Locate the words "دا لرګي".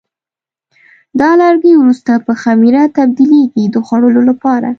1.19-1.73